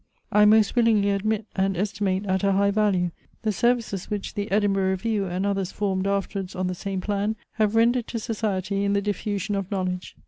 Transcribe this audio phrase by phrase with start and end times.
[0.31, 3.11] I most willingly admit, and estimate at a high value,
[3.43, 7.75] the services which the EDINBURGH REVIEW, and others formed afterwards on the same plan, have
[7.75, 10.15] rendered to society in the diffusion of knowledge.